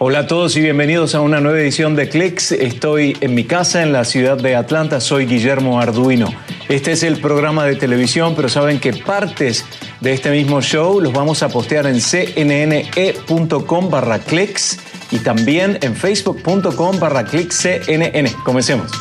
Hola 0.00 0.20
a 0.20 0.26
todos 0.28 0.56
y 0.56 0.60
bienvenidos 0.60 1.16
a 1.16 1.20
una 1.20 1.40
nueva 1.40 1.58
edición 1.58 1.96
de 1.96 2.08
Clicks. 2.08 2.52
Estoy 2.52 3.16
en 3.20 3.34
mi 3.34 3.42
casa 3.42 3.82
en 3.82 3.92
la 3.92 4.04
ciudad 4.04 4.36
de 4.36 4.54
Atlanta. 4.54 5.00
Soy 5.00 5.26
Guillermo 5.26 5.80
Arduino. 5.80 6.28
Este 6.68 6.92
es 6.92 7.02
el 7.02 7.20
programa 7.20 7.64
de 7.64 7.74
televisión, 7.74 8.34
pero 8.36 8.48
saben 8.48 8.78
que 8.78 8.92
partes 8.92 9.64
de 10.00 10.12
este 10.12 10.30
mismo 10.30 10.62
show 10.62 11.00
los 11.00 11.12
vamos 11.12 11.42
a 11.42 11.48
postear 11.48 11.86
en 11.86 11.98
cnne.com 12.00 13.90
barra 13.90 14.20
clicks 14.20 14.78
y 15.10 15.18
también 15.18 15.80
en 15.82 15.96
facebook.com 15.96 17.00
barra 17.00 17.24
cnn. 17.24 18.28
Comencemos. 18.44 18.92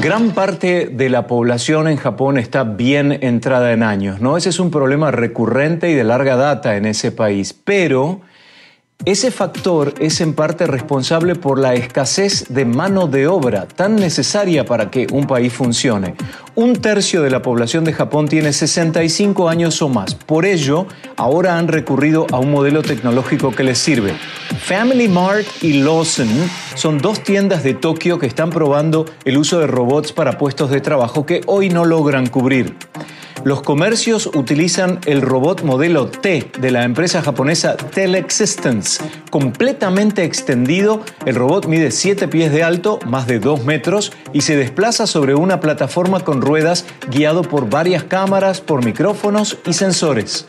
Gran 0.00 0.30
parte 0.30 0.86
de 0.92 1.08
la 1.08 1.26
población 1.26 1.88
en 1.88 1.96
Japón 1.96 2.38
está 2.38 2.62
bien 2.62 3.18
entrada 3.20 3.72
en 3.72 3.82
años, 3.82 4.20
¿no? 4.20 4.36
Ese 4.36 4.50
es 4.50 4.60
un 4.60 4.70
problema 4.70 5.10
recurrente 5.10 5.90
y 5.90 5.94
de 5.94 6.04
larga 6.04 6.36
data 6.36 6.76
en 6.76 6.86
ese 6.86 7.10
país, 7.10 7.52
pero 7.52 8.20
ese 9.04 9.30
factor 9.30 9.94
es 10.00 10.20
en 10.20 10.34
parte 10.34 10.66
responsable 10.66 11.34
por 11.34 11.58
la 11.58 11.72
escasez 11.72 12.46
de 12.50 12.64
mano 12.64 13.06
de 13.06 13.26
obra 13.26 13.66
tan 13.66 13.96
necesaria 13.96 14.66
para 14.66 14.90
que 14.90 15.06
un 15.12 15.26
país 15.26 15.52
funcione. 15.52 16.14
Un 16.56 16.74
tercio 16.74 17.22
de 17.22 17.30
la 17.30 17.40
población 17.40 17.84
de 17.84 17.94
Japón 17.94 18.28
tiene 18.28 18.52
65 18.52 19.48
años 19.48 19.80
o 19.80 19.88
más. 19.88 20.14
Por 20.14 20.44
ello, 20.44 20.86
ahora 21.16 21.56
han 21.56 21.68
recurrido 21.68 22.26
a 22.32 22.38
un 22.38 22.50
modelo 22.50 22.82
tecnológico 22.82 23.50
que 23.50 23.62
les 23.62 23.78
sirve. 23.78 24.12
Family 24.60 25.08
Mart 25.08 25.46
y 25.62 25.74
Lawson 25.74 26.28
son 26.74 26.98
dos 26.98 27.22
tiendas 27.22 27.62
de 27.62 27.74
Tokio 27.74 28.18
que 28.18 28.26
están 28.26 28.50
probando 28.50 29.06
el 29.24 29.38
uso 29.38 29.60
de 29.60 29.68
robots 29.68 30.12
para 30.12 30.36
puestos 30.36 30.70
de 30.70 30.80
trabajo 30.80 31.24
que 31.24 31.40
hoy 31.46 31.70
no 31.70 31.84
logran 31.84 32.26
cubrir. 32.26 32.74
Los 33.48 33.62
comercios 33.62 34.26
utilizan 34.26 35.00
el 35.06 35.22
robot 35.22 35.62
modelo 35.62 36.08
T 36.08 36.50
de 36.60 36.70
la 36.70 36.84
empresa 36.84 37.22
japonesa 37.22 37.78
Telexistence. 37.78 39.02
Completamente 39.30 40.22
extendido, 40.24 41.00
el 41.24 41.34
robot 41.34 41.64
mide 41.64 41.90
7 41.90 42.28
pies 42.28 42.52
de 42.52 42.62
alto, 42.62 42.98
más 43.06 43.26
de 43.26 43.38
2 43.38 43.64
metros, 43.64 44.12
y 44.34 44.42
se 44.42 44.54
desplaza 44.54 45.06
sobre 45.06 45.34
una 45.34 45.60
plataforma 45.60 46.20
con 46.20 46.42
ruedas 46.42 46.84
guiado 47.10 47.40
por 47.40 47.70
varias 47.70 48.04
cámaras, 48.04 48.60
por 48.60 48.84
micrófonos 48.84 49.56
y 49.64 49.72
sensores. 49.72 50.44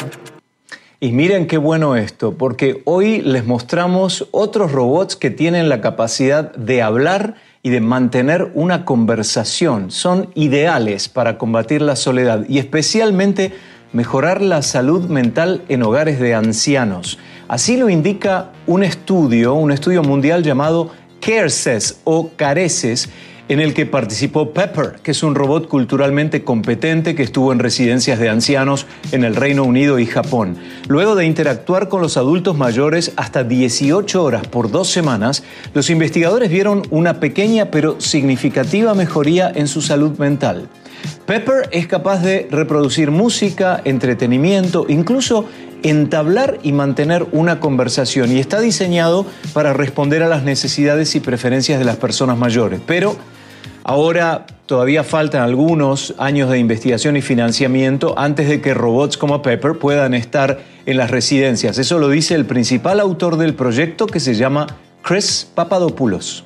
Y 1.00 1.13
miren 1.13 1.47
qué 1.47 1.58
bueno 1.58 1.95
esto, 1.95 2.38
porque 2.38 2.81
hoy 2.84 3.22
les 3.22 3.45
mostramos 3.45 4.28
otros 4.31 4.73
robots 4.73 5.16
que 5.16 5.30
tienen 5.30 5.69
la 5.69 5.80
capacidad 5.80 6.53
de 6.53 6.81
hablar 6.81 7.36
y 7.61 7.69
de 7.69 7.81
mantener 7.81 8.52
una 8.53 8.85
conversación. 8.85 9.91
Son 9.91 10.29
ideales 10.35 11.09
para 11.09 11.38
combatir 11.38 11.81
la 11.81 11.95
soledad 11.95 12.45
y 12.47 12.59
especialmente 12.59 13.53
mejorar 13.91 14.41
la 14.41 14.61
salud 14.61 15.09
mental 15.09 15.63
en 15.67 15.83
hogares 15.83 16.19
de 16.19 16.35
ancianos. 16.35 17.17
Así 17.47 17.77
lo 17.77 17.89
indica 17.89 18.51
un 18.67 18.83
estudio, 18.83 19.55
un 19.55 19.71
estudio 19.71 20.03
mundial 20.03 20.43
llamado 20.43 20.91
CareSes 21.19 21.99
o 22.03 22.29
Careces, 22.35 23.09
en 23.50 23.59
el 23.59 23.73
que 23.73 23.88
participó 23.88 24.52
Pepper, 24.52 25.00
que 25.03 25.11
es 25.11 25.23
un 25.23 25.33
robot 25.36 25.67
culturalmente 25.67 26.44
competente 26.44 27.16
que 27.16 27.23
estuvo 27.23 27.52
en 27.52 27.59
residencias 27.59 28.19
de 28.19 28.30
ancianos 28.30 28.86
en 29.11 29.23
el 29.23 29.36
Reino 29.36 29.64
Unido 29.64 29.97
y 29.97 30.06
Japón. 30.06 30.56
Luego 30.88 31.16
de 31.16 31.25
interactuar 31.25 31.89
con 31.89 32.02
los 32.02 32.16
adultos 32.16 32.56
mayores 32.56 33.11
hasta 33.17 33.44
18 33.44 34.23
horas 34.23 34.47
por 34.47 34.69
dos 34.69 34.89
semanas, 34.89 35.44
los 35.73 35.89
investigadores 35.89 36.52
vieron 36.52 36.83
una 36.91 37.19
pequeña 37.19 37.72
pero 37.72 38.00
significativa 38.00 38.94
mejoría 38.94 39.52
en 39.53 39.67
su 39.67 39.81
salud 39.81 40.17
mental. 40.19 40.69
Pepper 41.25 41.69
es 41.72 41.88
capaz 41.88 42.22
de 42.22 42.47
reproducir 42.52 43.09
música, 43.09 43.81
entretenimiento, 43.84 44.85
incluso 44.90 45.46
entablar 45.81 46.59
y 46.62 46.72
mantener 46.73 47.25
una 47.31 47.59
conversación 47.59 48.31
y 48.31 48.40
está 48.40 48.59
diseñado 48.59 49.25
para 49.53 49.73
responder 49.73 50.23
a 50.23 50.28
las 50.28 50.44
necesidades 50.44 51.16
y 51.16 51.19
preferencias 51.19 51.79
de 51.79 51.85
las 51.85 51.97
personas 51.97 52.38
mayores. 52.38 52.81
Pero 52.85 53.16
Ahora 53.89 54.45
todavía 54.67 55.03
faltan 55.03 55.41
algunos 55.41 56.13
años 56.19 56.51
de 56.51 56.59
investigación 56.59 57.17
y 57.17 57.23
financiamiento 57.23 58.13
antes 58.19 58.47
de 58.47 58.61
que 58.61 58.75
robots 58.75 59.17
como 59.17 59.41
Pepper 59.41 59.79
puedan 59.79 60.13
estar 60.13 60.59
en 60.85 60.95
las 60.95 61.09
residencias. 61.09 61.79
Eso 61.79 61.97
lo 61.97 62.07
dice 62.07 62.35
el 62.35 62.45
principal 62.45 62.99
autor 62.99 63.38
del 63.38 63.55
proyecto 63.55 64.05
que 64.05 64.19
se 64.19 64.35
llama 64.35 64.67
Chris 65.01 65.49
Papadopoulos. 65.55 66.44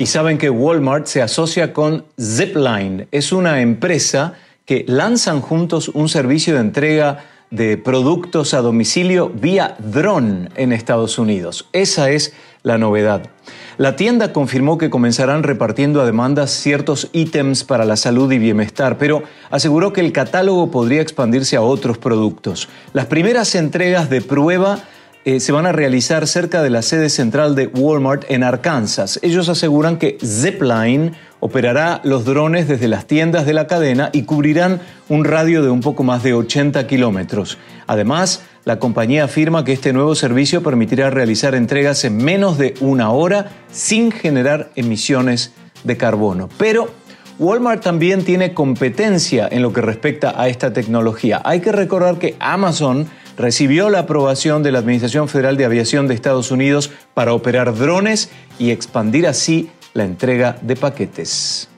Y 0.00 0.06
saben 0.06 0.38
que 0.38 0.50
Walmart 0.50 1.06
se 1.06 1.22
asocia 1.22 1.72
con 1.72 2.04
Zipline. 2.20 3.06
Es 3.12 3.30
una 3.30 3.60
empresa 3.60 4.32
que 4.66 4.84
lanzan 4.88 5.40
juntos 5.40 5.86
un 5.88 6.08
servicio 6.08 6.54
de 6.54 6.60
entrega 6.62 7.37
de 7.50 7.76
productos 7.76 8.54
a 8.54 8.60
domicilio 8.60 9.30
vía 9.30 9.76
dron 9.78 10.50
en 10.56 10.72
Estados 10.72 11.18
Unidos. 11.18 11.68
Esa 11.72 12.10
es 12.10 12.34
la 12.62 12.78
novedad. 12.78 13.30
La 13.78 13.94
tienda 13.94 14.32
confirmó 14.32 14.76
que 14.76 14.90
comenzarán 14.90 15.44
repartiendo 15.44 16.00
a 16.00 16.04
demandas 16.04 16.50
ciertos 16.50 17.08
ítems 17.12 17.62
para 17.62 17.84
la 17.84 17.96
salud 17.96 18.30
y 18.32 18.38
bienestar, 18.38 18.98
pero 18.98 19.22
aseguró 19.50 19.92
que 19.92 20.00
el 20.00 20.12
catálogo 20.12 20.70
podría 20.70 21.00
expandirse 21.00 21.56
a 21.56 21.62
otros 21.62 21.96
productos. 21.96 22.68
Las 22.92 23.06
primeras 23.06 23.54
entregas 23.54 24.10
de 24.10 24.20
prueba 24.20 24.80
eh, 25.24 25.40
se 25.40 25.52
van 25.52 25.66
a 25.66 25.72
realizar 25.72 26.26
cerca 26.26 26.62
de 26.62 26.70
la 26.70 26.82
sede 26.82 27.08
central 27.08 27.54
de 27.54 27.68
Walmart 27.68 28.24
en 28.30 28.42
Arkansas. 28.42 29.20
Ellos 29.22 29.48
aseguran 29.48 29.98
que 29.98 30.18
Zipline 30.24 31.12
operará 31.40 32.00
los 32.04 32.24
drones 32.24 32.68
desde 32.68 32.88
las 32.88 33.06
tiendas 33.06 33.46
de 33.46 33.52
la 33.52 33.66
cadena 33.66 34.10
y 34.12 34.22
cubrirán 34.22 34.80
un 35.08 35.24
radio 35.24 35.62
de 35.62 35.70
un 35.70 35.80
poco 35.80 36.02
más 36.02 36.22
de 36.22 36.34
80 36.34 36.86
kilómetros. 36.86 37.58
Además, 37.86 38.42
la 38.64 38.78
compañía 38.78 39.24
afirma 39.24 39.64
que 39.64 39.72
este 39.72 39.92
nuevo 39.92 40.14
servicio 40.14 40.62
permitirá 40.62 41.10
realizar 41.10 41.54
entregas 41.54 42.04
en 42.04 42.16
menos 42.16 42.58
de 42.58 42.74
una 42.80 43.10
hora 43.10 43.50
sin 43.70 44.10
generar 44.10 44.70
emisiones 44.76 45.52
de 45.84 45.96
carbono. 45.96 46.48
Pero 46.58 46.90
Walmart 47.38 47.82
también 47.82 48.24
tiene 48.24 48.52
competencia 48.52 49.48
en 49.50 49.62
lo 49.62 49.72
que 49.72 49.80
respecta 49.80 50.34
a 50.36 50.48
esta 50.48 50.72
tecnología. 50.72 51.40
Hay 51.44 51.60
que 51.60 51.70
recordar 51.70 52.18
que 52.18 52.34
Amazon 52.40 53.06
recibió 53.36 53.88
la 53.88 54.00
aprobación 54.00 54.64
de 54.64 54.72
la 54.72 54.80
Administración 54.80 55.28
Federal 55.28 55.56
de 55.56 55.64
Aviación 55.64 56.08
de 56.08 56.14
Estados 56.14 56.50
Unidos 56.50 56.90
para 57.14 57.32
operar 57.32 57.76
drones 57.76 58.30
y 58.58 58.72
expandir 58.72 59.28
así 59.28 59.70
la 59.98 60.04
entrega 60.04 60.56
de 60.62 60.76
paquetes. 60.76 61.68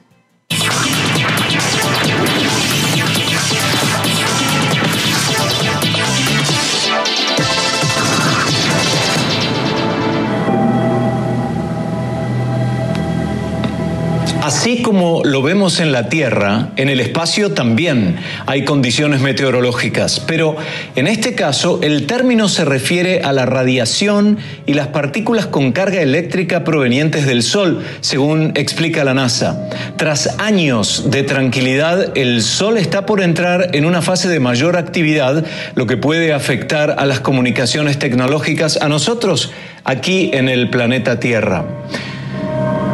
Así 14.61 14.83
como 14.83 15.23
lo 15.25 15.41
vemos 15.41 15.79
en 15.79 15.91
la 15.91 16.07
Tierra, 16.07 16.69
en 16.75 16.87
el 16.87 16.99
espacio 16.99 17.53
también 17.53 18.17
hay 18.45 18.63
condiciones 18.63 19.19
meteorológicas, 19.19 20.19
pero 20.19 20.55
en 20.95 21.07
este 21.07 21.33
caso 21.33 21.79
el 21.81 22.05
término 22.05 22.47
se 22.47 22.63
refiere 22.63 23.21
a 23.21 23.33
la 23.33 23.47
radiación 23.47 24.37
y 24.67 24.75
las 24.75 24.89
partículas 24.89 25.47
con 25.47 25.71
carga 25.71 26.03
eléctrica 26.03 26.63
provenientes 26.63 27.25
del 27.25 27.41
Sol, 27.41 27.83
según 28.01 28.51
explica 28.53 29.03
la 29.03 29.15
NASA. 29.15 29.67
Tras 29.97 30.39
años 30.39 31.09
de 31.09 31.23
tranquilidad, 31.23 32.15
el 32.15 32.43
Sol 32.43 32.77
está 32.77 33.07
por 33.07 33.21
entrar 33.21 33.69
en 33.73 33.83
una 33.83 34.03
fase 34.03 34.29
de 34.29 34.39
mayor 34.39 34.77
actividad, 34.77 35.43
lo 35.73 35.87
que 35.87 35.97
puede 35.97 36.33
afectar 36.33 36.97
a 36.99 37.07
las 37.07 37.19
comunicaciones 37.19 37.97
tecnológicas 37.97 38.77
a 38.79 38.89
nosotros 38.89 39.51
aquí 39.85 40.29
en 40.35 40.49
el 40.49 40.69
planeta 40.69 41.19
Tierra. 41.19 41.65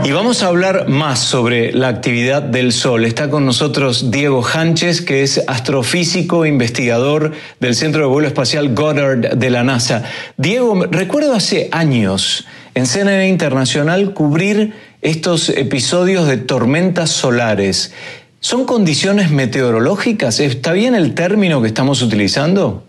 Y 0.07 0.13
vamos 0.13 0.41
a 0.41 0.47
hablar 0.47 0.87
más 0.87 1.19
sobre 1.19 1.73
la 1.73 1.89
actividad 1.89 2.41
del 2.41 2.71
Sol. 2.71 3.03
Está 3.03 3.29
con 3.29 3.45
nosotros 3.45 4.09
Diego 4.09 4.41
Hanches, 4.41 5.01
que 5.01 5.21
es 5.21 5.43
astrofísico, 5.47 6.45
investigador 6.45 7.33
del 7.59 7.75
Centro 7.75 8.03
de 8.03 8.07
Vuelo 8.07 8.29
Espacial 8.29 8.73
Goddard 8.73 9.35
de 9.35 9.49
la 9.49 9.65
NASA. 9.65 10.05
Diego, 10.37 10.85
recuerdo 10.89 11.33
hace 11.33 11.67
años 11.73 12.47
en 12.73 12.85
CNN 12.85 13.27
Internacional 13.27 14.13
cubrir 14.13 14.75
estos 15.01 15.49
episodios 15.49 16.25
de 16.25 16.37
tormentas 16.37 17.09
solares. 17.09 17.91
¿Son 18.39 18.63
condiciones 18.63 19.29
meteorológicas? 19.29 20.39
¿Está 20.39 20.71
bien 20.71 20.95
el 20.95 21.15
término 21.15 21.61
que 21.61 21.67
estamos 21.67 22.01
utilizando? 22.01 22.86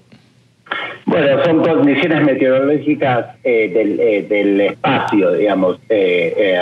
Bueno, 1.08 1.42
son 1.42 1.62
condiciones 1.62 2.22
meteorológicas 2.22 3.34
eh, 3.42 3.72
eh, 3.74 4.26
del, 4.28 4.60
espacio, 4.60 5.32
digamos. 5.32 5.78
Eh, 5.88 6.54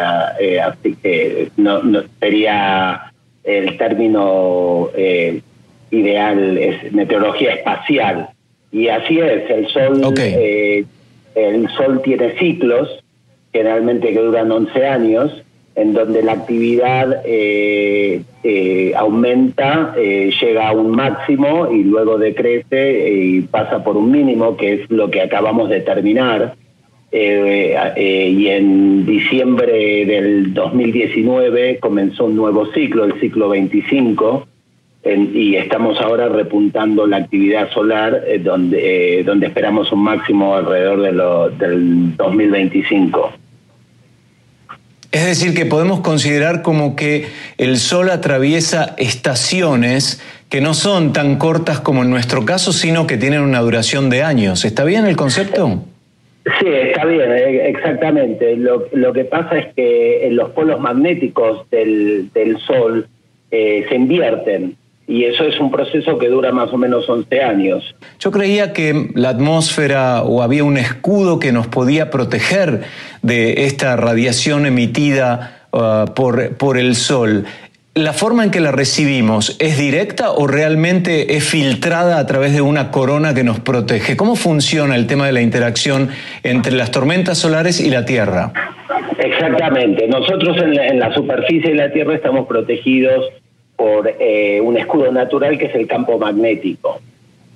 así 0.64 0.94
que 1.02 1.48
no, 1.56 1.82
sería 2.20 3.12
el 3.42 3.76
término 3.76 4.88
ideal, 5.90 6.58
es 6.58 6.92
meteorología 6.92 7.54
espacial. 7.54 8.28
Y 8.70 8.86
así 8.86 9.18
es, 9.18 9.50
el 9.50 9.66
Sol, 9.66 10.14
el 10.16 11.68
Sol 11.70 12.00
tiene 12.04 12.38
ciclos, 12.38 13.02
generalmente 13.52 14.12
que 14.12 14.20
duran 14.20 14.52
11 14.52 14.86
años, 14.86 15.42
en 15.76 15.92
donde 15.92 16.22
la 16.22 16.32
actividad 16.32 17.20
eh, 17.26 18.22
eh, 18.42 18.92
aumenta, 18.96 19.94
eh, 19.96 20.30
llega 20.40 20.68
a 20.68 20.72
un 20.72 20.90
máximo 20.90 21.70
y 21.70 21.84
luego 21.84 22.16
decrece 22.16 23.10
y 23.10 23.42
pasa 23.42 23.84
por 23.84 23.98
un 23.98 24.10
mínimo, 24.10 24.56
que 24.56 24.72
es 24.72 24.90
lo 24.90 25.10
que 25.10 25.20
acabamos 25.20 25.68
de 25.68 25.80
terminar. 25.80 26.56
y 27.12 28.46
en 28.48 29.06
diciembre 29.06 30.04
del 30.06 30.52
2019 30.54 31.78
comenzó 31.78 32.24
un 32.24 32.36
nuevo 32.36 32.66
ciclo, 32.72 33.04
el 33.04 33.20
ciclo 33.20 33.50
25, 33.50 34.46
y 35.34 35.56
estamos 35.56 36.00
ahora 36.00 36.28
repuntando 36.28 37.06
la 37.06 37.18
actividad 37.18 37.70
solar, 37.70 38.22
donde, 38.40 39.22
donde 39.24 39.46
esperamos 39.46 39.92
un 39.92 40.02
máximo 40.02 40.56
alrededor 40.56 41.02
de 41.02 41.12
lo, 41.12 41.50
del 41.50 42.16
2025. 42.16 43.45
Es 45.16 45.24
decir, 45.24 45.54
que 45.54 45.64
podemos 45.64 46.00
considerar 46.00 46.60
como 46.60 46.94
que 46.94 47.24
el 47.56 47.78
Sol 47.78 48.10
atraviesa 48.10 48.94
estaciones 48.98 50.22
que 50.50 50.60
no 50.60 50.74
son 50.74 51.14
tan 51.14 51.38
cortas 51.38 51.80
como 51.80 52.02
en 52.02 52.10
nuestro 52.10 52.44
caso, 52.44 52.70
sino 52.70 53.06
que 53.06 53.16
tienen 53.16 53.40
una 53.40 53.60
duración 53.60 54.10
de 54.10 54.22
años. 54.22 54.66
¿Está 54.66 54.84
bien 54.84 55.06
el 55.06 55.16
concepto? 55.16 55.82
Sí, 56.60 56.66
está 56.68 57.06
bien, 57.06 57.32
eh, 57.32 57.66
exactamente. 57.66 58.56
Lo, 58.58 59.12
que 59.14 59.24
pasa 59.24 59.56
es 59.56 59.74
que 59.74 60.28
los 60.32 60.50
polos 60.50 60.82
magnéticos 60.82 61.64
del, 61.70 62.28
Sol 62.66 63.08
eh, 63.50 63.86
se 63.88 63.94
invierten 63.94 64.76
y 65.08 65.24
eso 65.24 65.44
es 65.44 65.58
un 65.58 65.70
proceso 65.70 66.18
que 66.18 66.28
dura 66.28 66.52
más 66.52 66.70
o 66.74 66.76
menos 66.76 67.08
11 67.08 67.40
años. 67.40 67.94
Yo 68.26 68.32
creía 68.32 68.72
que 68.72 69.10
la 69.14 69.28
atmósfera 69.28 70.24
o 70.24 70.42
había 70.42 70.64
un 70.64 70.78
escudo 70.78 71.38
que 71.38 71.52
nos 71.52 71.68
podía 71.68 72.10
proteger 72.10 72.82
de 73.22 73.66
esta 73.66 73.94
radiación 73.94 74.66
emitida 74.66 75.68
uh, 75.70 76.12
por, 76.12 76.56
por 76.56 76.76
el 76.76 76.96
Sol. 76.96 77.44
¿La 77.94 78.12
forma 78.12 78.42
en 78.42 78.50
que 78.50 78.58
la 78.58 78.72
recibimos 78.72 79.56
es 79.60 79.78
directa 79.78 80.32
o 80.32 80.48
realmente 80.48 81.36
es 81.36 81.44
filtrada 81.44 82.18
a 82.18 82.26
través 82.26 82.52
de 82.52 82.62
una 82.62 82.90
corona 82.90 83.32
que 83.32 83.44
nos 83.44 83.60
protege? 83.60 84.16
¿Cómo 84.16 84.34
funciona 84.34 84.96
el 84.96 85.06
tema 85.06 85.26
de 85.26 85.32
la 85.32 85.42
interacción 85.42 86.08
entre 86.42 86.72
las 86.72 86.90
tormentas 86.90 87.38
solares 87.38 87.78
y 87.78 87.90
la 87.90 88.06
Tierra? 88.06 88.52
Exactamente. 89.20 90.08
Nosotros 90.08 90.56
en 90.60 90.98
la 90.98 91.14
superficie 91.14 91.70
de 91.70 91.76
la 91.76 91.92
Tierra 91.92 92.16
estamos 92.16 92.48
protegidos 92.48 93.24
por 93.76 94.12
eh, 94.18 94.60
un 94.60 94.76
escudo 94.76 95.12
natural 95.12 95.56
que 95.58 95.66
es 95.66 95.76
el 95.76 95.86
campo 95.86 96.18
magnético. 96.18 97.00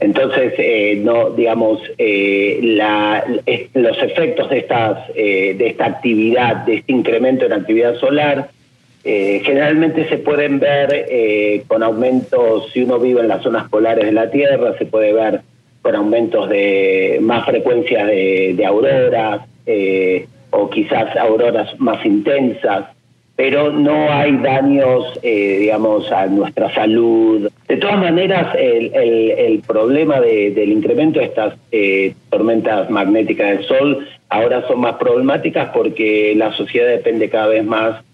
Entonces, 0.00 0.55
eh, 0.56 0.99
no, 1.02 1.31
digamos, 1.31 1.81
eh, 1.99 2.58
los 3.75 4.02
efectos 4.02 4.49
de, 4.49 4.58
estas, 4.58 5.14
de 5.14 5.67
esta 5.67 5.87
actividad, 5.87 6.56
de 6.64 6.76
este 6.76 6.93
incremento 6.93 7.44
en 7.44 7.52
actividad 7.52 7.97
solar, 7.97 8.49
generalmente 9.02 10.08
se 10.08 10.19
pueden 10.19 10.58
ver 10.58 11.64
con 11.67 11.82
aumentos, 11.82 12.70
si 12.73 12.82
uno 12.82 12.99
vive 12.99 13.20
en 13.20 13.29
las 13.29 13.43
zonas 13.43 13.69
polares 13.69 14.05
de 14.05 14.12
la 14.12 14.31
Tierra, 14.31 14.76
se 14.79 14.87
puede 14.87 15.12
ver 15.12 15.41
con 15.82 15.94
aumentos 15.94 16.49
de 16.50 17.19
más 17.20 17.46
frecuencia 17.46 18.05
de, 18.05 18.55
de 18.55 18.67
auroras 18.67 19.41
o 20.50 20.69
quizás 20.69 21.17
auroras 21.17 21.79
más 21.79 22.05
intensas 22.05 22.88
pero 23.40 23.72
no 23.72 24.12
hay 24.12 24.37
daños, 24.37 25.19
eh, 25.22 25.56
digamos, 25.60 26.12
a 26.12 26.26
nuestra 26.26 26.70
salud. 26.75 27.50
De 27.69 27.76
todas 27.78 27.98
maneras, 27.98 28.54
el, 28.54 29.62
problema 29.66 30.20
del 30.20 30.70
incremento 30.70 31.20
de 31.20 31.25
estas 31.25 31.54
eh, 31.72 32.12
tormentas 32.28 32.90
magnéticas 32.90 33.48
del 33.48 33.64
Sol 33.66 34.06
ahora 34.28 34.69
son 34.69 34.81
más 34.81 34.96
problemáticas 34.96 35.70
porque 35.72 36.34
la 36.37 36.52
sociedad 36.52 36.88
depende 36.88 37.31
cada 37.31 37.46
vez 37.46 37.64
más 37.64 38.04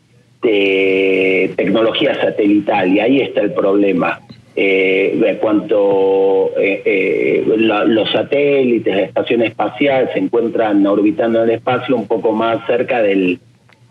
de 0.43 1.51
tecnología 1.57 2.15
satelital 2.21 2.93
y 2.93 3.01
ahí 3.01 3.21
está 3.21 3.41
el 3.41 3.53
problema. 3.53 4.21
Eh, 4.55 5.39
cuanto 5.41 6.53
eh, 6.57 7.43
los 7.47 8.13
satélites, 8.13 8.95
la 8.95 9.03
estación 9.03 9.43
espacial 9.43 10.09
se 10.13 10.21
encuentran 10.21 10.87
orbitando 10.87 11.43
en 11.43 11.51
el 11.51 11.57
espacio 11.57 11.97
un 11.97 12.07
poco 12.07 12.31
más 12.31 12.65
cerca 12.69 13.03
del, 13.03 13.41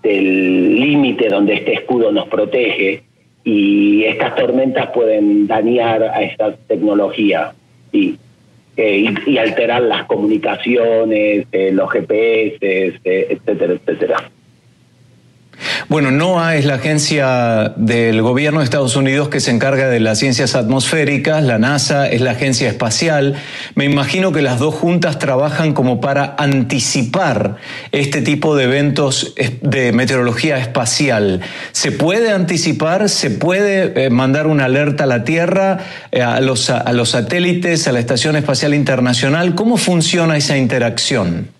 del 0.06 0.80
límite 0.80 1.30
donde 1.30 1.56
este 1.56 1.74
escudo 1.74 2.12
nos 2.12 2.28
protege 2.28 3.02
y 3.44 4.04
estas 4.04 4.36
tormentas 4.36 4.92
pueden 4.92 5.48
dañar 5.48 6.04
a 6.04 6.22
esta 6.22 6.56
tecnología 6.56 7.54
y, 7.92 8.16
eh, 8.78 9.14
y, 9.26 9.38
alterar 9.38 9.82
las 9.82 10.06
comunicaciones, 10.06 11.48
eh, 11.52 11.72
los 11.72 11.90
GPS, 11.92 12.58
eh, 12.62 13.00
etcétera, 13.04 13.74
etcétera. 13.74 14.32
Bueno, 15.88 16.10
NOAA 16.10 16.56
es 16.56 16.66
la 16.66 16.76
agencia 16.76 17.74
del 17.76 18.24
gobierno 18.24 18.60
de 18.60 18.64
Estados 18.64 18.96
Unidos 18.96 19.30
que 19.30 19.40
se 19.40 19.52
encarga 19.52 19.88
de 19.88 20.00
las 20.00 20.18
ciencias 20.18 20.56
atmosféricas, 20.56 21.44
la 21.44 21.60
NASA 21.60 22.10
es 22.10 22.22
la 22.22 22.32
agencia 22.32 22.68
espacial. 22.68 23.36
Me 23.76 23.86
imagino 23.86 24.32
que 24.32 24.42
las 24.42 24.58
dos 24.58 24.74
juntas 24.74 25.20
trabajan 25.20 25.74
como 25.74 26.02
para 26.02 26.36
anticipar 26.40 27.58
este 27.92 28.24
tipo 28.24 28.56
de 28.56 28.64
eventos 28.64 29.36
de 29.62 29.92
meteorología 29.92 30.58
espacial. 30.58 31.42
¿Se 31.72 31.92
puede 31.92 32.32
anticipar? 32.32 33.08
¿Se 33.08 33.30
puede 33.30 34.06
eh, 34.06 34.10
mandar 34.10 34.48
una 34.48 34.66
alerta 34.66 35.04
a 35.04 35.08
la 35.08 35.24
Tierra, 35.24 35.78
eh, 36.12 36.24
a 36.24 36.42
los, 36.42 36.72
a 36.72 36.92
los 36.94 37.10
satélites, 37.10 37.88
a 37.88 37.92
la 37.92 38.00
Estación 38.00 38.36
Espacial 38.36 38.74
Internacional? 38.74 39.54
¿Cómo 39.54 39.78
funciona 39.78 40.36
esa 40.36 40.58
interacción? 40.58 41.55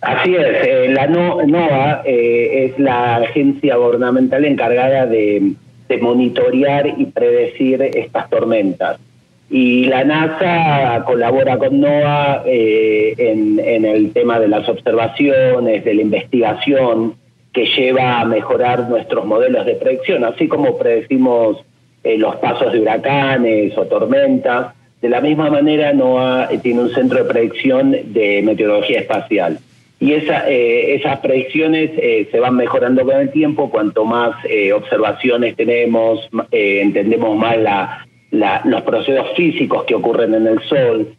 Así 0.00 0.34
es, 0.34 0.66
eh, 0.66 0.88
la 0.94 1.06
NOAA 1.06 2.02
eh, 2.06 2.64
es 2.64 2.78
la 2.78 3.16
agencia 3.16 3.76
gubernamental 3.76 4.44
encargada 4.46 5.06
de, 5.06 5.54
monitorear 6.00 6.86
y 6.98 7.06
predecir 7.06 7.82
estas 7.82 8.30
tormentas. 8.30 8.98
Y 9.50 9.86
la 9.86 10.04
NASA 10.04 11.04
colabora 11.04 11.58
con 11.58 11.80
NOAA 11.80 12.44
eh, 12.46 13.14
en, 13.18 13.84
el 13.84 14.12
tema 14.12 14.38
de 14.38 14.48
las 14.48 14.68
observaciones, 14.68 15.84
de 15.84 15.94
la 15.94 16.02
investigación, 16.02 17.16
que 17.52 17.66
lleva 17.66 18.20
a 18.20 18.24
mejorar 18.24 18.88
nuestros 18.88 19.26
modelos 19.26 19.66
de 19.66 19.74
predicción, 19.74 20.24
así 20.24 20.46
como 20.46 20.78
predecimos 20.78 21.58
los 22.04 22.36
pasos 22.36 22.72
de 22.72 22.80
huracanes 22.80 23.76
o 23.76 23.84
tormentas. 23.86 24.68
De 25.02 25.08
la 25.08 25.20
misma 25.20 25.50
manera, 25.50 25.92
NOAA 25.92 26.48
tiene 26.62 26.82
un 26.82 26.94
centro 26.94 27.18
de 27.18 27.24
predicción 27.24 27.90
de 27.90 28.42
meteorología 28.44 29.00
espacial 29.00 29.58
y 30.00 30.14
esa, 30.14 30.48
eh, 30.50 30.94
esas 30.94 31.20
predicciones 31.20 31.90
eh, 31.98 32.26
se 32.30 32.40
van 32.40 32.56
mejorando 32.56 33.04
con 33.04 33.16
el 33.16 33.30
tiempo, 33.30 33.70
cuanto 33.70 34.06
más 34.06 34.34
eh, 34.48 34.72
observaciones 34.72 35.54
tenemos, 35.56 36.26
entendemos 36.50 37.36
más 37.36 37.58
la, 38.30 38.62
los 38.64 38.82
procesos 38.82 39.26
físicos 39.36 39.84
que 39.84 39.94
ocurren 39.94 40.32
en 40.34 40.46
el 40.46 40.60
Sol. 40.62 41.14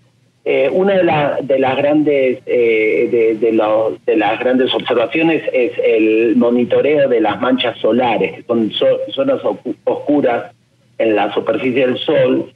una 0.72 0.94
de, 0.96 1.44
de, 1.44 1.60
las 1.60 1.78
grandes 1.78 2.44
de, 2.44 3.38
de, 3.40 4.16
las 4.18 4.40
grandes 4.40 4.74
observaciones 4.74 5.44
es 5.54 5.74
el 5.78 6.36
monitoreo 6.36 7.08
de 7.08 7.22
las 7.22 7.40
manchas 7.40 7.78
solares, 7.78 8.38
que 8.38 8.44
son 8.44 8.72
zonas 9.12 9.42
oscuras 9.84 10.52
en 10.98 11.16
la 11.16 11.32
superficie 11.34 11.86
del 11.86 12.00
Sol 12.00 12.52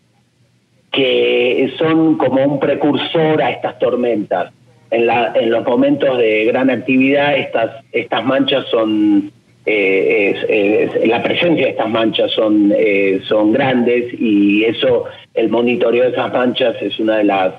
que 0.92 1.72
son 1.78 2.18
como 2.18 2.44
un 2.44 2.60
precursor 2.60 3.42
a 3.44 3.52
estas 3.52 3.78
tormentas 3.78 4.52
en, 4.96 5.06
la, 5.08 5.34
en 5.36 5.52
los 5.52 5.66
momentos 5.66 6.18
de 6.18 6.46
gran 6.46 6.70
actividad 6.70 7.38
estas, 7.38 7.84
estas 7.92 8.24
manchas 8.24 8.66
son, 8.70 9.32
eh, 9.66 11.04
la 11.06 11.22
presencia 11.22 11.66
de 11.66 11.72
estas 11.72 11.90
manchas 11.90 12.32
son, 12.32 12.74
eh, 12.76 13.22
son 13.28 13.52
grandes 13.52 14.14
y 14.18 14.64
eso, 14.64 15.06
el 15.34 15.50
monitoreo 15.50 16.04
de 16.04 16.10
esas 16.10 16.32
manchas 16.32 16.76
es 16.82 16.98
una 17.00 17.18
de 17.18 17.24
las 17.26 17.54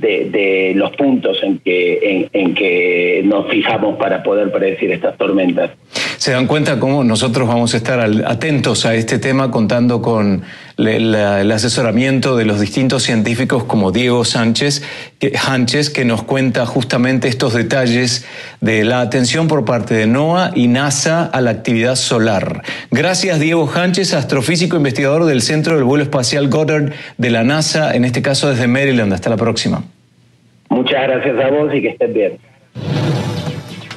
de, 0.00 0.72
los 0.74 0.90
puntos 0.92 1.42
en 1.42 1.58
que, 1.58 2.28
en, 2.32 2.54
que 2.54 3.22
nos 3.24 3.48
fijamos 3.48 3.96
para 3.96 4.22
poder 4.22 4.52
predecir 4.52 4.92
estas 4.92 5.16
tormentas. 5.16 5.70
Se 6.18 6.32
dan 6.32 6.46
cuenta 6.46 6.78
cómo 6.78 7.04
nosotros 7.04 7.46
vamos 7.46 7.74
a 7.74 7.76
estar 7.76 8.00
atentos 8.00 8.86
a 8.86 8.94
este 8.94 9.18
tema 9.18 9.50
contando 9.50 10.00
con 10.02 10.42
el, 10.78 11.14
asesoramiento 11.52 12.36
de 12.36 12.44
los 12.44 12.60
distintos 12.60 13.02
científicos 13.02 13.64
como 13.64 13.92
Diego 13.92 14.24
Sánchez, 14.24 14.82
que, 15.18 15.32
que 15.94 16.04
nos 16.04 16.22
cuenta 16.22 16.66
justamente 16.66 17.28
estos 17.28 17.54
detalles 17.54 18.26
de 18.60 18.84
la 18.84 19.00
atención 19.00 19.48
por 19.48 19.64
parte 19.64 19.94
de 19.94 20.06
NOAA 20.06 20.52
y 20.54 20.68
NASA 20.68 21.24
a 21.24 21.40
la 21.40 21.50
actividad 21.50 21.96
solar. 21.96 22.62
Gracias 22.90 23.40
Diego 23.40 23.70
Sánchez, 23.72 24.14
astrofísico 24.14 24.76
investigador 24.76 25.24
del 25.24 25.42
Centro 25.42 25.76
del 25.76 25.84
Vuelo 25.84 26.04
Espacial 26.04 26.48
Goddard 26.48 26.92
de 27.16 27.30
la 27.30 27.44
NASA, 27.44 27.94
en 27.94 28.04
este 28.04 28.22
caso 28.22 28.50
desde 28.50 28.66
Maryland. 28.66 29.12
Hasta 29.12 29.30
la 29.30 29.36
próxima. 29.36 29.82
Muchas 30.68 31.02
gracias 31.02 31.44
a 31.44 31.50
vos 31.50 31.74
y 31.74 31.80
que 31.80 31.88
estés 31.88 32.12
bien. 32.12 32.38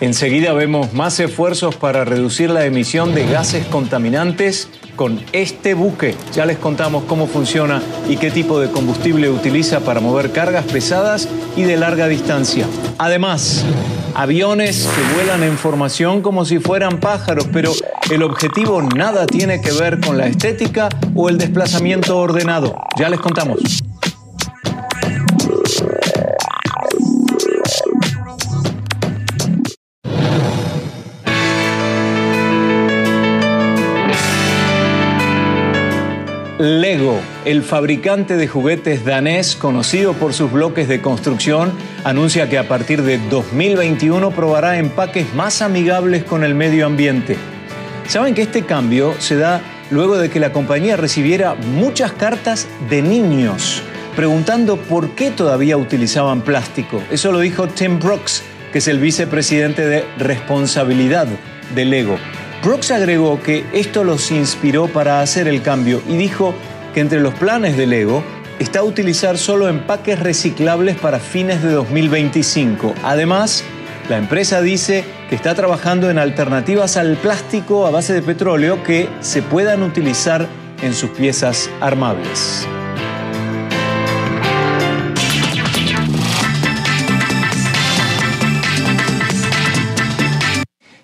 Enseguida 0.02 0.54
vemos 0.54 0.94
más 0.94 1.20
esfuerzos 1.20 1.76
para 1.76 2.06
reducir 2.06 2.50
la 2.50 2.66
emisión 2.66 3.14
de 3.14 3.28
gases 3.28 3.66
contaminantes 3.66 4.70
con 4.96 5.20
este 5.34 5.74
buque. 5.74 6.16
Ya 6.34 6.46
les 6.46 6.58
contamos 6.58 7.04
cómo 7.04 7.28
funciona 7.28 7.82
y 8.08 8.16
qué 8.16 8.32
tipo 8.32 8.62
de 8.62 8.72
combustible 8.72 9.30
utiliza 9.30 9.82
para 9.82 10.00
mover 10.00 10.32
cargas 10.32 10.64
pesadas 10.64 11.28
y 11.58 11.64
de 11.64 11.76
larga 11.76 12.08
distancia. 12.08 12.66
Además, 12.98 13.66
aviones 14.16 14.88
que 14.88 15.16
vuelan 15.16 15.44
en 15.44 15.58
formación 15.58 16.22
como 16.22 16.46
si 16.46 16.60
fueran 16.60 17.02
pájaros, 17.02 17.48
pero 17.52 17.74
el 18.10 18.24
objetivo 18.24 18.82
nada 18.82 19.26
tiene 19.26 19.60
que 19.60 19.74
ver 19.74 20.00
con 20.00 20.18
la 20.18 20.28
estética 20.28 20.88
o 21.14 21.28
el 21.28 21.38
desplazamiento 21.38 22.18
ordenado. 22.18 22.74
Ya 22.98 23.10
les 23.10 23.20
contamos. 23.20 23.60
Lego, 36.60 37.22
el 37.46 37.64
fabricante 37.64 38.36
de 38.36 38.46
juguetes 38.46 39.06
danés 39.06 39.56
conocido 39.56 40.12
por 40.12 40.34
sus 40.34 40.52
bloques 40.52 40.90
de 40.90 41.00
construcción, 41.00 41.72
anuncia 42.04 42.50
que 42.50 42.58
a 42.58 42.68
partir 42.68 43.04
de 43.04 43.18
2021 43.30 44.32
probará 44.32 44.78
empaques 44.78 45.34
más 45.34 45.62
amigables 45.62 46.26
con 46.26 46.44
el 46.44 46.56
medio 46.56 46.86
ambiente. 46.86 47.38
Saben 48.10 48.36
que 48.36 48.42
este 48.42 48.64
cambio 48.64 49.14
se 49.20 49.38
da 49.38 49.62
luego 49.90 50.18
de 50.18 50.30
que 50.30 50.42
la 50.42 50.52
compañía 50.52 50.98
recibiera 50.98 51.56
muchas 51.56 52.12
cartas 52.12 52.68
de 52.90 53.02
niños 53.04 53.82
preguntando 54.18 54.76
por 54.76 55.12
qué 55.12 55.32
todavía 55.32 55.78
utilizaban 55.78 56.42
plástico. 56.42 57.02
Eso 57.10 57.32
lo 57.32 57.40
dijo 57.40 57.70
Tim 57.70 58.00
Brooks, 58.00 58.44
que 58.74 58.80
es 58.80 58.88
el 58.90 59.00
vicepresidente 59.00 59.86
de 59.86 60.04
responsabilidad 60.18 61.26
de 61.74 61.86
Lego. 61.86 62.18
Brooks 62.64 62.92
agregó 62.92 63.42
que 63.42 63.66
esto 63.72 64.04
los 64.04 64.32
inspiró 64.32 64.88
para 64.88 65.22
hacer 65.22 65.48
el 65.48 65.62
cambio 65.62 66.02
y 66.10 66.18
dijo 66.18 66.54
que 66.94 67.00
entre 67.00 67.22
los 67.22 67.34
planes 67.34 67.78
de 67.78 67.88
Lego 67.88 68.22
está 68.60 68.84
utilizar 68.84 69.38
solo 69.38 69.70
empaques 69.70 70.20
reciclables 70.20 70.98
para 70.98 71.20
fines 71.20 71.64
de 71.64 71.72
2025. 71.72 72.94
Además, 73.04 73.64
la 74.10 74.18
empresa 74.18 74.62
dice 74.62 75.06
que 75.30 75.36
está 75.36 75.56
trabajando 75.56 76.10
en 76.10 76.20
alternativas 76.20 76.98
al 76.98 77.16
plástico 77.16 77.88
a 77.88 77.92
base 77.92 78.14
de 78.14 78.22
petróleo 78.22 78.84
que 78.84 79.08
se 79.22 79.42
puedan 79.42 79.82
utilizar 79.82 80.46
en 80.82 80.94
sus 80.94 81.12
piezas 81.12 81.70
armables. 81.80 82.68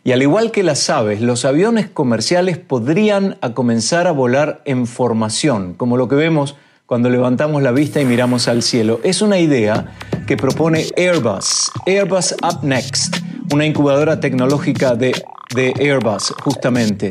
Y 0.06 0.12
al 0.12 0.22
igual 0.22 0.52
que 0.52 0.62
las 0.62 0.88
aves, 0.92 1.20
los 1.20 1.46
aviones 1.46 1.90
comerciales 1.90 2.60
podrían 2.60 3.40
comenzar 3.56 4.06
a 4.06 4.12
volar 4.12 4.62
en 4.66 4.86
formación, 4.86 5.74
como 5.74 5.98
lo 5.98 6.08
que 6.08 6.14
vemos 6.14 6.56
cuando 6.86 7.10
levantamos 7.10 7.64
la 7.64 7.72
vista 7.72 8.00
y 8.00 8.06
miramos 8.06 8.48
al 8.48 8.62
cielo. 8.62 9.00
Es 9.04 9.24
una 9.24 9.40
idea 9.40 9.96
que 10.28 10.38
propone 10.38 10.86
Airbus, 10.96 11.72
Airbus 11.88 12.36
Up 12.44 12.60
Next, 12.62 13.18
una 13.52 13.66
incubadora 13.66 14.20
tecnológica 14.20 14.94
de, 14.94 15.20
de 15.56 15.74
Airbus, 15.80 16.36
justamente. 16.44 17.10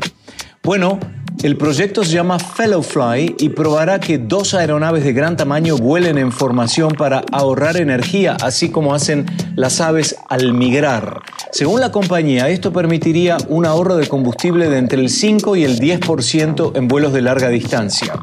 Bueno, 0.62 1.00
el 1.44 1.58
proyecto 1.58 2.02
se 2.04 2.12
llama 2.12 2.38
Fellowfly 2.38 3.36
y 3.38 3.50
probará 3.50 4.00
que 4.00 4.16
dos 4.16 4.54
aeronaves 4.54 5.04
de 5.04 5.12
gran 5.12 5.36
tamaño 5.36 5.76
vuelen 5.76 6.16
en 6.16 6.32
formación 6.32 6.92
para 6.92 7.22
ahorrar 7.32 7.76
energía, 7.76 8.34
así 8.40 8.70
como 8.70 8.94
hacen 8.94 9.26
las 9.54 9.82
aves 9.82 10.16
al 10.30 10.54
migrar. 10.54 11.20
Según 11.52 11.80
la 11.80 11.92
compañía, 11.92 12.48
esto 12.48 12.72
permitiría 12.72 13.36
un 13.48 13.66
ahorro 13.66 13.96
de 13.96 14.08
combustible 14.08 14.70
de 14.70 14.78
entre 14.78 15.02
el 15.02 15.10
5 15.10 15.56
y 15.56 15.64
el 15.64 15.78
10% 15.78 16.78
en 16.78 16.88
vuelos 16.88 17.12
de 17.12 17.20
larga 17.20 17.50
distancia. 17.50 18.14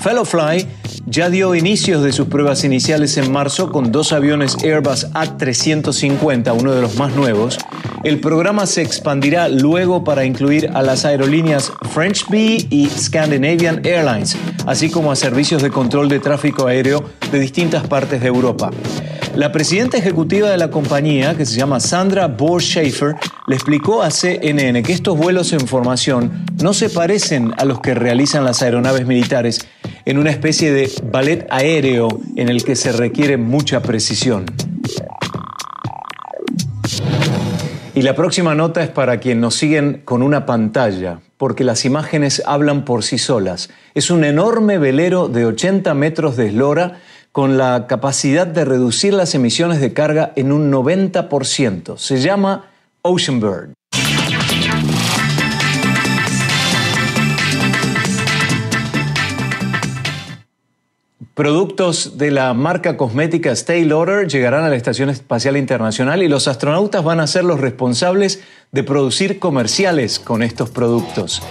Fellowfly 0.00 0.66
ya 1.06 1.30
dio 1.30 1.54
inicios 1.54 2.02
de 2.02 2.12
sus 2.12 2.28
pruebas 2.28 2.64
iniciales 2.64 3.16
en 3.16 3.30
marzo 3.30 3.70
con 3.70 3.92
dos 3.92 4.12
aviones 4.12 4.56
Airbus 4.62 5.10
A350, 5.12 6.58
uno 6.58 6.72
de 6.72 6.80
los 6.80 6.96
más 6.96 7.14
nuevos. 7.14 7.58
El 8.04 8.20
programa 8.20 8.66
se 8.66 8.82
expandirá 8.82 9.48
luego 9.48 10.04
para 10.04 10.24
incluir 10.24 10.70
a 10.74 10.82
las 10.82 11.04
aerolíneas 11.04 11.72
French 11.92 12.28
Bee 12.28 12.66
y 12.70 12.86
Scandinavian 12.86 13.80
Airlines, 13.84 14.36
así 14.66 14.90
como 14.90 15.12
a 15.12 15.16
servicios 15.16 15.62
de 15.62 15.70
control 15.70 16.08
de 16.08 16.20
tráfico 16.20 16.66
aéreo 16.66 17.04
de 17.30 17.38
distintas 17.38 17.86
partes 17.86 18.20
de 18.20 18.28
Europa. 18.28 18.70
La 19.36 19.50
presidenta 19.50 19.96
ejecutiva 19.96 20.48
de 20.48 20.58
la 20.58 20.70
compañía, 20.70 21.36
que 21.36 21.44
se 21.44 21.56
llama 21.56 21.80
Sandra 21.80 22.28
Bohr-Schaefer, 22.28 23.16
le 23.46 23.54
explicó 23.54 24.02
a 24.02 24.10
CNN 24.10 24.82
que 24.82 24.92
estos 24.92 25.18
vuelos 25.18 25.52
en 25.52 25.66
formación 25.66 26.46
no 26.62 26.72
se 26.72 26.88
parecen 26.88 27.52
a 27.58 27.64
los 27.64 27.80
que 27.80 27.94
realizan 27.94 28.44
las 28.44 28.62
aeronaves 28.62 29.06
militares 29.06 29.66
en 30.06 30.18
una 30.18 30.30
especie 30.30 30.72
de 30.72 30.90
ballet 31.10 31.46
aéreo 31.50 32.08
en 32.36 32.48
el 32.48 32.64
que 32.64 32.76
se 32.76 32.92
requiere 32.92 33.36
mucha 33.36 33.80
precisión. 33.82 34.44
Y 37.94 38.02
la 38.02 38.16
próxima 38.16 38.56
nota 38.56 38.82
es 38.82 38.90
para 38.90 39.20
quien 39.20 39.40
nos 39.40 39.54
siguen 39.54 40.02
con 40.04 40.22
una 40.22 40.46
pantalla, 40.46 41.20
porque 41.36 41.62
las 41.62 41.84
imágenes 41.84 42.42
hablan 42.44 42.84
por 42.84 43.04
sí 43.04 43.18
solas. 43.18 43.70
Es 43.94 44.10
un 44.10 44.24
enorme 44.24 44.78
velero 44.78 45.28
de 45.28 45.46
80 45.46 45.94
metros 45.94 46.36
de 46.36 46.48
eslora 46.48 47.00
con 47.30 47.56
la 47.56 47.86
capacidad 47.86 48.48
de 48.48 48.64
reducir 48.64 49.14
las 49.14 49.34
emisiones 49.34 49.80
de 49.80 49.92
carga 49.92 50.32
en 50.34 50.50
un 50.50 50.72
90%. 50.72 51.96
Se 51.96 52.20
llama 52.20 52.66
Ocean 53.02 53.40
Bird. 53.40 53.74
Productos 61.34 62.16
de 62.16 62.30
la 62.30 62.54
marca 62.54 62.96
cosmética 62.96 63.50
Stay 63.50 63.84
Lauder 63.84 64.28
llegarán 64.28 64.62
a 64.62 64.68
la 64.68 64.76
Estación 64.76 65.10
Espacial 65.10 65.56
Internacional 65.56 66.22
y 66.22 66.28
los 66.28 66.46
astronautas 66.46 67.02
van 67.02 67.18
a 67.18 67.26
ser 67.26 67.42
los 67.42 67.60
responsables 67.60 68.40
de 68.70 68.84
producir 68.84 69.40
comerciales 69.40 70.20
con 70.20 70.44
estos 70.44 70.70
productos. 70.70 71.42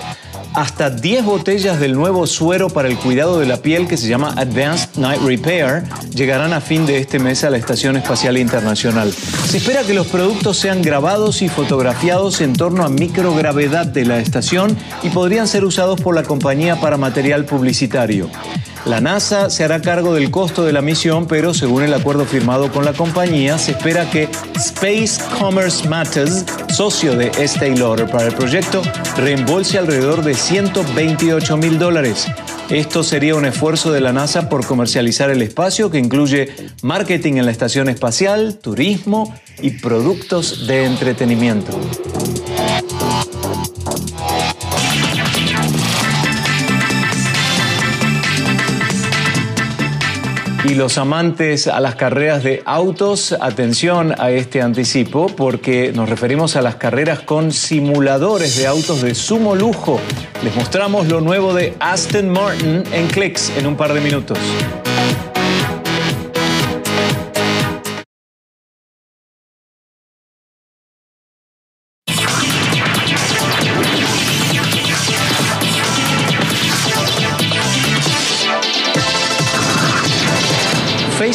Hasta 0.54 0.90
10 0.90 1.25
botellas 1.25 1.82
del 1.82 1.96
nuevo 1.96 2.28
suero 2.28 2.70
para 2.70 2.88
el 2.88 2.96
cuidado 2.96 3.42
de 3.42 3.46
la 3.46 3.58
piel 3.58 3.90
que 3.90 3.98
se 3.98 4.08
llama 4.08 4.34
Advanced 4.38 4.96
Night 4.96 5.22
Repair 5.22 5.84
llegarán 6.16 6.54
a 6.54 6.62
fin 6.62 6.86
de 6.86 7.00
este 7.00 7.20
mes 7.20 7.44
a 7.44 7.50
la 7.50 7.58
Estación 7.58 7.98
Espacial 7.98 8.38
Internacional. 8.38 9.12
Se 9.12 9.58
espera 9.58 9.84
que 9.84 9.94
los 9.94 10.08
productos 10.08 10.56
sean 10.58 10.82
grabados 10.82 11.42
y 11.42 11.50
fotografiados 11.50 12.40
en 12.40 12.54
torno 12.54 12.86
a 12.86 12.90
microgravedad 12.90 13.86
de 13.86 14.06
la 14.06 14.20
estación 14.20 14.78
y 15.02 15.10
podrían 15.10 15.50
ser 15.50 15.66
usados 15.66 16.00
por 16.00 16.16
la 16.16 16.24
compañía 16.24 16.80
para 16.80 16.96
material 16.96 17.44
publicitario. 17.44 18.30
La 18.86 19.00
NASA 19.00 19.50
se 19.50 19.63
hará 19.63 19.82
cargo 19.82 20.13
del 20.13 20.30
costo 20.30 20.66
de 20.66 20.74
la 20.74 20.82
misión, 20.82 21.25
pero 21.25 21.54
según 21.54 21.84
el 21.84 21.94
acuerdo 21.94 22.25
firmado 22.25 22.70
con 22.70 22.84
la 22.84 22.92
compañía, 22.92 23.58
se 23.58 23.72
espera 23.72 24.10
que 24.10 24.28
Space 24.56 25.22
Commerce 25.40 25.88
Matters, 25.88 26.46
socio 26.70 27.16
de 27.16 27.28
Estée 27.40 27.78
Lauder 27.78 28.12
para 28.12 28.28
el 28.28 28.36
proyecto, 28.36 28.82
reembolse 29.16 29.78
alrededor 29.78 30.22
de 30.24 30.34
128 30.34 31.56
mil 31.56 31.80
dólares. 31.80 32.28
Esto 32.70 33.04
sería 33.04 33.36
un 33.36 33.46
esfuerzo 33.46 33.94
de 33.94 34.02
la 34.02 34.12
NASA 34.12 34.50
por 34.50 34.66
comercializar 34.66 35.30
el 35.30 35.42
espacio 35.42 35.90
que 35.90 36.00
incluye 36.00 36.54
marketing 36.82 37.34
en 37.36 37.46
la 37.46 37.52
estación 37.52 37.88
espacial, 37.88 38.60
turismo 38.62 39.34
y 39.62 39.72
productos 39.72 40.68
de 40.68 40.86
entretenimiento. 40.86 41.72
Y 50.65 50.75
los 50.75 50.98
amantes 50.98 51.67
a 51.67 51.82
las 51.82 51.96
carreras 51.96 52.41
de 52.41 52.63
autos, 52.65 53.36
atención 53.41 54.15
a 54.17 54.32
este 54.32 54.62
anticipo 54.62 55.27
porque 55.27 55.91
nos 55.93 56.08
referimos 56.08 56.55
a 56.55 56.62
las 56.62 56.75
carreras 56.75 57.20
con 57.20 57.51
simuladores 57.51 58.55
de 58.55 58.65
autos 58.67 59.01
de 59.01 59.13
sumo 59.13 59.55
lujo. 59.55 60.00
Les 60.41 60.55
mostramos 60.55 61.08
lo 61.10 61.20
nuevo 61.20 61.53
de 61.53 61.75
Aston 61.82 62.29
Martin 62.29 62.84
en 62.93 63.08
Clicks 63.08 63.51
en 63.58 63.67
un 63.67 63.75
par 63.75 63.93
de 63.93 64.00
minutos. 64.00 64.38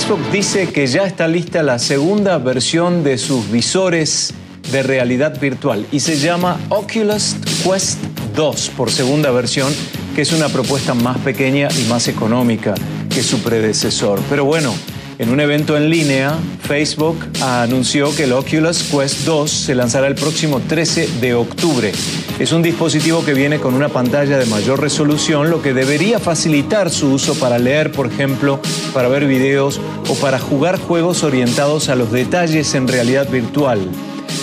Facebook 0.08 0.30
dice 0.32 0.68
que 0.68 0.86
ya 0.86 1.04
está 1.04 1.28
lista 1.28 1.62
la 1.62 1.78
segunda 1.78 2.38
versión 2.38 3.04
de 3.04 3.18
sus 3.18 3.50
visores 3.50 4.32
de 4.72 4.82
realidad 4.82 5.38
virtual 5.38 5.86
y 5.92 6.00
se 6.00 6.16
llama 6.16 6.58
Oculus 6.70 7.36
Quest 7.62 7.98
2 8.34 8.70
por 8.74 8.90
segunda 8.90 9.30
versión, 9.32 9.70
que 10.14 10.22
es 10.22 10.32
una 10.32 10.48
propuesta 10.48 10.94
más 10.94 11.18
pequeña 11.18 11.68
y 11.78 11.86
más 11.90 12.08
económica 12.08 12.72
que 13.10 13.22
su 13.22 13.42
predecesor. 13.42 14.18
Pero 14.30 14.46
bueno, 14.46 14.72
En 15.18 15.30
un 15.30 15.40
evento 15.40 15.76
en 15.76 15.90
línea, 15.90 16.38
Facebook 16.62 17.18
anunció 17.42 18.14
que 18.14 18.22
el 18.22 18.32
Oculus 18.32 18.84
Quest 18.84 19.24
2 19.24 19.50
se 19.50 19.74
lanzará 19.74 20.06
el 20.06 20.14
próximo 20.14 20.60
13 20.60 21.08
de 21.20 21.34
octubre. 21.34 21.90
Es 22.38 22.52
un 22.52 22.62
dispositivo 22.62 23.24
que 23.24 23.34
viene 23.34 23.58
con 23.58 23.74
una 23.74 23.88
pantalla 23.88 24.38
de 24.38 24.46
mayor 24.46 24.80
resolución, 24.80 25.50
lo 25.50 25.60
que 25.60 25.74
debería 25.74 26.20
facilitar 26.20 26.88
su 26.90 27.10
uso 27.14 27.34
para 27.34 27.58
leer, 27.58 27.90
por 27.90 28.06
ejemplo, 28.06 28.60
para 28.94 29.08
ver 29.08 29.26
videos 29.26 29.80
o 30.08 30.14
para 30.14 30.38
jugar 30.38 30.78
juegos 30.78 31.24
orientados 31.24 31.88
a 31.88 31.96
los 31.96 32.12
detalles 32.12 32.72
en 32.76 32.86
realidad 32.86 33.28
virtual. 33.28 33.80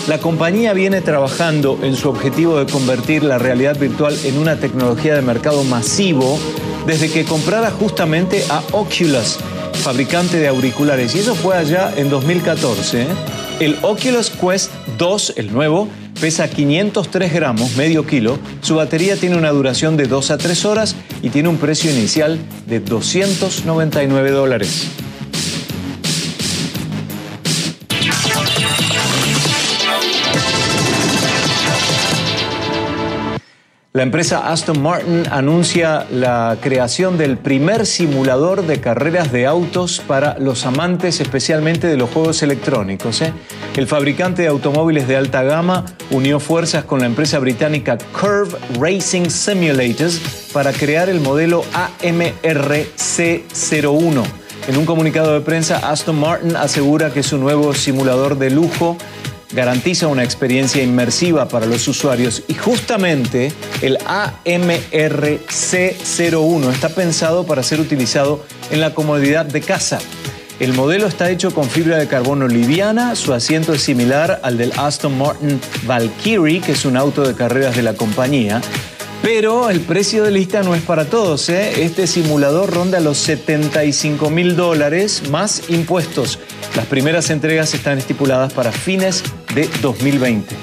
La 0.09 0.17
compañía 0.17 0.73
viene 0.73 0.99
trabajando 0.99 1.79
en 1.83 1.95
su 1.95 2.09
objetivo 2.09 2.59
de 2.59 2.69
convertir 2.69 3.23
la 3.23 3.37
realidad 3.37 3.79
virtual 3.79 4.13
en 4.25 4.37
una 4.37 4.57
tecnología 4.57 5.15
de 5.15 5.21
mercado 5.21 5.63
masivo 5.63 6.37
desde 6.85 7.09
que 7.09 7.23
comprara 7.23 7.71
justamente 7.71 8.43
a 8.49 8.61
Oculus, 8.73 9.39
fabricante 9.75 10.37
de 10.37 10.47
auriculares. 10.47 11.15
Y 11.15 11.19
eso 11.19 11.35
fue 11.35 11.57
allá 11.57 11.93
en 11.95 12.09
2014. 12.09 13.03
¿eh? 13.03 13.07
El 13.59 13.77
Oculus 13.81 14.29
Quest 14.29 14.71
2, 14.97 15.33
el 15.37 15.53
nuevo, 15.53 15.87
pesa 16.19 16.49
503 16.49 17.33
gramos, 17.33 17.75
medio 17.75 18.05
kilo. 18.05 18.39
Su 18.61 18.75
batería 18.75 19.15
tiene 19.17 19.37
una 19.37 19.51
duración 19.51 19.97
de 19.97 20.07
2 20.07 20.31
a 20.31 20.37
3 20.37 20.65
horas 20.65 20.95
y 21.21 21.29
tiene 21.29 21.49
un 21.49 21.57
precio 21.57 21.91
inicial 21.91 22.39
de 22.67 22.79
299 22.79 24.31
dólares. 24.31 24.87
La 33.95 34.03
empresa 34.03 34.51
Aston 34.51 34.81
Martin 34.81 35.23
anuncia 35.31 36.05
la 36.11 36.57
creación 36.59 37.17
del 37.17 37.37
primer 37.37 37.85
simulador 37.85 38.67
de 38.67 38.81
carreras 38.81 39.31
de 39.31 39.45
autos 39.45 40.01
para 40.05 40.37
los 40.37 40.65
amantes 40.65 41.21
especialmente 41.21 41.87
de 41.87 41.95
los 41.95 42.09
juegos 42.09 42.43
electrónicos. 42.43 43.21
¿eh? 43.21 43.31
El 43.73 43.87
fabricante 43.87 44.41
de 44.41 44.49
automóviles 44.49 45.07
de 45.07 45.15
alta 45.15 45.43
gama 45.43 45.85
unió 46.11 46.41
fuerzas 46.41 46.83
con 46.83 46.99
la 46.99 47.05
empresa 47.05 47.39
británica 47.39 47.97
Curve 48.11 48.57
Racing 48.77 49.29
Simulators 49.29 50.49
para 50.51 50.73
crear 50.73 51.07
el 51.07 51.21
modelo 51.21 51.63
AMR 51.73 52.87
C01. 52.97 54.23
En 54.67 54.77
un 54.77 54.85
comunicado 54.85 55.33
de 55.33 55.39
prensa, 55.39 55.89
Aston 55.89 56.19
Martin 56.19 56.57
asegura 56.57 57.11
que 57.11 57.23
su 57.23 57.37
nuevo 57.37 57.73
simulador 57.73 58.37
de 58.37 58.49
lujo 58.49 58.97
garantiza 59.55 60.07
una 60.07 60.23
experiencia 60.23 60.83
inmersiva 60.83 61.47
para 61.47 61.65
los 61.65 61.87
usuarios 61.87 62.43
y 62.47 62.53
justamente 62.53 63.51
el 63.81 63.97
AMRC01 63.99 66.71
está 66.71 66.89
pensado 66.89 67.45
para 67.45 67.63
ser 67.63 67.79
utilizado 67.79 68.45
en 68.69 68.81
la 68.81 68.93
comodidad 68.93 69.45
de 69.45 69.61
casa. 69.61 69.99
El 70.59 70.73
modelo 70.73 71.07
está 71.07 71.31
hecho 71.31 71.53
con 71.53 71.69
fibra 71.69 71.97
de 71.97 72.07
carbono 72.07 72.47
liviana, 72.47 73.15
su 73.15 73.33
asiento 73.33 73.73
es 73.73 73.81
similar 73.81 74.39
al 74.43 74.57
del 74.57 74.71
Aston 74.77 75.17
Martin 75.17 75.59
Valkyrie, 75.85 76.61
que 76.61 76.73
es 76.73 76.85
un 76.85 76.95
auto 76.95 77.23
de 77.23 77.33
carreras 77.33 77.75
de 77.75 77.81
la 77.81 77.93
compañía, 77.93 78.61
pero 79.21 79.69
el 79.69 79.81
precio 79.81 80.23
de 80.23 80.31
lista 80.31 80.61
no 80.61 80.75
es 80.75 80.83
para 80.83 81.05
todos. 81.05 81.49
¿eh? 81.49 81.83
Este 81.83 82.07
simulador 82.07 82.71
ronda 82.71 82.99
los 82.99 83.17
75 83.17 84.29
mil 84.29 84.55
dólares 84.55 85.23
más 85.29 85.63
impuestos. 85.69 86.39
Las 86.75 86.85
primeras 86.85 87.29
entregas 87.31 87.73
están 87.73 87.97
estipuladas 87.97 88.53
para 88.53 88.71
fines 88.71 89.23
de 89.55 89.69
2020. 89.81 90.55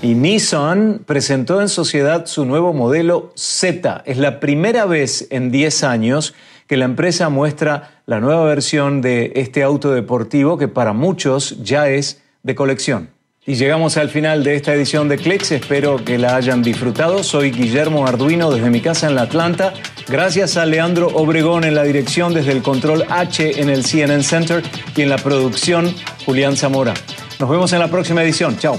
Y 0.00 0.14
Nissan 0.14 1.00
presentó 1.04 1.60
en 1.60 1.68
sociedad 1.68 2.26
su 2.26 2.44
nuevo 2.44 2.72
modelo 2.72 3.32
Z. 3.34 4.02
Es 4.06 4.16
la 4.16 4.38
primera 4.38 4.86
vez 4.86 5.26
en 5.30 5.50
10 5.50 5.82
años 5.82 6.34
que 6.68 6.76
la 6.76 6.84
empresa 6.84 7.28
muestra 7.28 8.02
la 8.06 8.20
nueva 8.20 8.44
versión 8.44 9.00
de 9.02 9.32
este 9.34 9.64
auto 9.64 9.90
deportivo 9.90 10.56
que 10.56 10.68
para 10.68 10.92
muchos 10.92 11.62
ya 11.62 11.88
es 11.88 12.22
de 12.44 12.54
colección. 12.54 13.17
Y 13.48 13.54
llegamos 13.54 13.96
al 13.96 14.10
final 14.10 14.44
de 14.44 14.56
esta 14.56 14.74
edición 14.74 15.08
de 15.08 15.16
Clicks. 15.16 15.52
Espero 15.52 16.04
que 16.04 16.18
la 16.18 16.36
hayan 16.36 16.60
disfrutado. 16.60 17.24
Soy 17.24 17.50
Guillermo 17.50 18.06
Arduino 18.06 18.50
desde 18.50 18.68
mi 18.68 18.82
casa 18.82 19.08
en 19.08 19.14
La 19.14 19.22
Atlanta. 19.22 19.72
Gracias 20.06 20.58
a 20.58 20.66
Leandro 20.66 21.06
Obregón 21.14 21.64
en 21.64 21.74
la 21.74 21.82
dirección 21.82 22.34
desde 22.34 22.52
el 22.52 22.60
control 22.60 23.06
H 23.08 23.58
en 23.58 23.70
el 23.70 23.86
CNN 23.86 24.22
Center 24.22 24.62
y 24.94 25.00
en 25.00 25.08
la 25.08 25.16
producción 25.16 25.94
Julián 26.26 26.58
Zamora. 26.58 26.92
Nos 27.40 27.48
vemos 27.48 27.72
en 27.72 27.78
la 27.78 27.88
próxima 27.88 28.22
edición. 28.22 28.58
Chao. 28.58 28.78